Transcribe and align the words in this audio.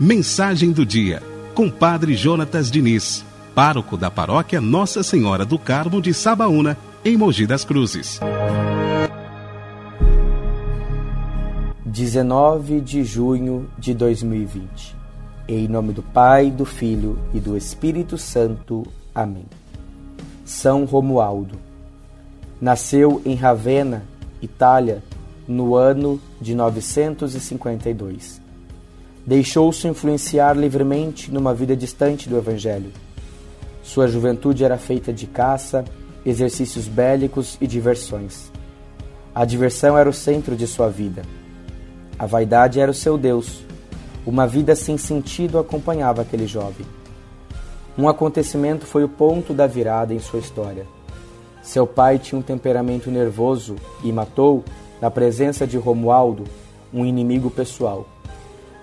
Mensagem 0.00 0.70
do 0.70 0.86
dia, 0.86 1.22
com 1.54 1.68
Padre 1.68 2.14
Jonatas 2.14 2.70
Diniz, 2.70 3.24
pároco 3.54 3.96
da 3.96 4.10
paróquia 4.10 4.60
Nossa 4.60 5.02
Senhora 5.02 5.44
do 5.44 5.58
Carmo 5.58 6.00
de 6.00 6.14
Sabaúna, 6.14 6.76
em 7.04 7.16
Mogi 7.16 7.46
das 7.46 7.64
Cruzes. 7.64 8.20
19 11.84 12.80
de 12.80 13.02
junho 13.02 13.68
de 13.76 13.92
2020. 13.92 14.94
Em 15.48 15.66
nome 15.66 15.92
do 15.92 16.02
Pai, 16.02 16.50
do 16.50 16.64
Filho 16.64 17.18
e 17.34 17.40
do 17.40 17.56
Espírito 17.56 18.16
Santo. 18.16 18.86
Amém. 19.14 19.46
São 20.44 20.84
Romualdo. 20.84 21.58
Nasceu 22.60 23.20
em 23.24 23.34
Ravenna, 23.34 24.04
Itália, 24.40 25.02
no 25.48 25.74
ano 25.74 26.20
de 26.40 26.54
952 26.54 28.46
deixou-se 29.28 29.86
influenciar 29.86 30.56
livremente 30.56 31.30
numa 31.30 31.52
vida 31.52 31.76
distante 31.76 32.30
do 32.30 32.38
Evangelho. 32.38 32.90
Sua 33.82 34.08
juventude 34.08 34.64
era 34.64 34.78
feita 34.78 35.12
de 35.12 35.26
caça, 35.26 35.84
exercícios 36.24 36.88
bélicos 36.88 37.58
e 37.60 37.66
diversões. 37.66 38.50
A 39.34 39.44
diversão 39.44 39.98
era 39.98 40.08
o 40.08 40.14
centro 40.14 40.56
de 40.56 40.66
sua 40.66 40.88
vida. 40.88 41.20
A 42.18 42.24
vaidade 42.24 42.80
era 42.80 42.90
o 42.90 42.94
seu 42.94 43.18
Deus. 43.18 43.60
Uma 44.24 44.46
vida 44.46 44.74
sem 44.74 44.96
sentido 44.96 45.58
acompanhava 45.58 46.22
aquele 46.22 46.46
jovem. 46.46 46.86
Um 47.98 48.08
acontecimento 48.08 48.86
foi 48.86 49.04
o 49.04 49.10
ponto 49.10 49.52
da 49.52 49.66
virada 49.66 50.14
em 50.14 50.20
sua 50.20 50.40
história. 50.40 50.86
Seu 51.62 51.86
pai 51.86 52.18
tinha 52.18 52.38
um 52.38 52.42
temperamento 52.42 53.10
nervoso 53.10 53.76
e 54.02 54.10
matou, 54.10 54.64
na 55.00 55.10
presença 55.10 55.66
de 55.66 55.76
Romualdo, 55.76 56.44
um 56.92 57.04
inimigo 57.04 57.50
pessoal. 57.50 58.06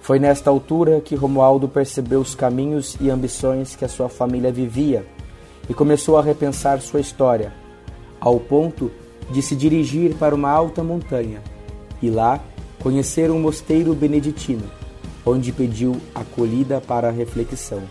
Foi 0.00 0.18
nesta 0.18 0.50
altura 0.50 1.00
que 1.00 1.14
Romualdo 1.14 1.68
percebeu 1.68 2.20
os 2.20 2.34
caminhos 2.34 2.96
e 3.00 3.10
ambições 3.10 3.76
que 3.76 3.84
a 3.84 3.88
sua 3.88 4.08
família 4.08 4.50
vivia 4.50 5.06
e 5.68 5.74
começou 5.74 6.16
a 6.16 6.22
repensar 6.22 6.80
sua 6.80 7.00
história, 7.00 7.52
ao 8.18 8.40
ponto 8.40 8.90
de 9.30 9.40
se 9.40 9.54
dirigir 9.54 10.14
para 10.14 10.34
uma 10.34 10.50
alta 10.50 10.82
montanha 10.82 11.42
e 12.02 12.10
lá 12.10 12.40
conhecer 12.82 13.30
um 13.30 13.38
mosteiro 13.38 13.94
beneditino, 13.94 14.64
onde 15.24 15.52
pediu 15.52 15.96
acolhida 16.14 16.80
para 16.80 17.08
a 17.08 17.12
reflexão. 17.12 17.82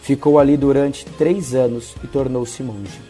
Ficou 0.00 0.38
ali 0.38 0.56
durante 0.56 1.04
três 1.04 1.54
anos 1.54 1.94
e 2.02 2.06
tornou-se 2.06 2.62
monge. 2.62 3.00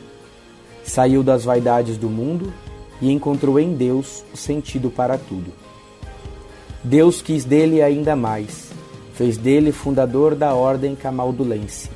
Saiu 0.83 1.23
das 1.23 1.45
vaidades 1.45 1.97
do 1.97 2.09
mundo 2.09 2.53
e 3.01 3.11
encontrou 3.11 3.59
em 3.59 3.75
Deus 3.75 4.25
o 4.33 4.37
sentido 4.37 4.91
para 4.91 5.17
tudo. 5.17 5.53
Deus 6.83 7.21
quis 7.21 7.45
dele 7.45 7.83
ainda 7.83 8.17
mais. 8.17 8.71
Fez 9.15 9.37
dele 9.37 9.71
fundador 9.71 10.35
da 10.35 10.55
ordem 10.55 10.97
camaldulense, 10.97 11.91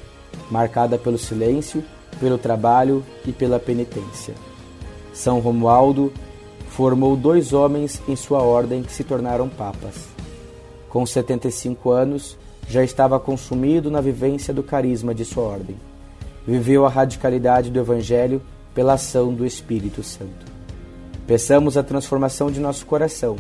marcada 0.51 0.99
pelo 0.99 1.17
silêncio, 1.17 1.83
pelo 2.21 2.37
trabalho 2.37 3.03
e 3.27 3.33
pela 3.33 3.59
penitência. 3.59 4.35
São 5.13 5.41
Romualdo 5.41 6.13
formou 6.69 7.17
dois 7.17 7.53
homens 7.53 8.03
em 8.07 8.17
sua 8.17 8.43
ordem 8.43 8.83
que 8.83 8.93
se 8.93 9.05
tornaram 9.05 9.49
papas. 9.49 10.09
Com 10.89 11.07
75 11.07 11.91
anos, 11.91 12.37
já 12.69 12.85
estava 12.85 13.19
consumido 13.19 13.91
na 13.91 14.01
vivência 14.01 14.53
do 14.53 14.63
carisma 14.63 15.15
de 15.15 15.25
sua 15.25 15.45
ordem. 15.45 15.77
Viveu 16.47 16.85
a 16.85 16.91
radicalidade 16.91 17.71
do 17.71 17.79
Evangelho 17.79 18.43
pela 18.75 18.95
ação 18.95 19.33
do 19.33 19.47
Espírito 19.47 20.03
Santo. 20.03 20.54
Peçamos 21.27 21.77
a 21.77 21.83
transformação 21.83 22.51
de 22.51 22.61
nosso 22.61 22.85
coração 22.85 23.37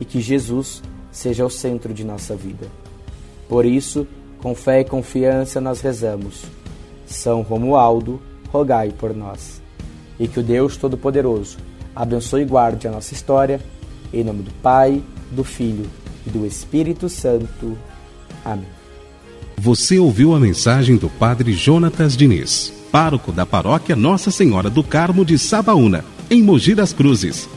e 0.00 0.04
que 0.04 0.20
Jesus 0.20 0.82
seja 1.10 1.44
o 1.44 1.50
centro 1.50 1.92
de 1.92 2.04
nossa 2.04 2.34
vida. 2.34 2.66
Por 3.48 3.64
isso, 3.64 4.06
com 4.38 4.54
fé 4.54 4.80
e 4.80 4.84
confiança 4.84 5.60
nós 5.60 5.80
rezamos. 5.80 6.44
São 7.06 7.42
Romualdo, 7.42 8.20
rogai 8.50 8.90
por 8.90 9.14
nós. 9.14 9.60
E 10.18 10.26
que 10.26 10.40
o 10.40 10.42
Deus 10.42 10.76
Todo-Poderoso 10.76 11.58
abençoe 11.94 12.42
e 12.42 12.46
guarde 12.46 12.88
a 12.88 12.90
nossa 12.90 13.14
história, 13.14 13.60
em 14.12 14.24
nome 14.24 14.42
do 14.42 14.52
Pai, 14.62 15.02
do 15.30 15.44
Filho 15.44 15.88
e 16.26 16.30
do 16.30 16.46
Espírito 16.46 17.08
Santo. 17.08 17.76
Amém. 18.44 18.66
Você 19.58 19.98
ouviu 19.98 20.34
a 20.34 20.40
mensagem 20.40 20.96
do 20.96 21.08
Padre 21.08 21.52
Jonatas 21.54 22.16
Diniz, 22.16 22.72
pároco 22.92 23.32
da 23.32 23.46
paróquia 23.46 23.96
Nossa 23.96 24.30
Senhora 24.30 24.68
do 24.68 24.84
Carmo 24.84 25.24
de 25.24 25.38
Sabaúna, 25.38 26.04
em 26.28 26.42
Mogi 26.42 26.74
das 26.74 26.92
Cruzes 26.92 27.48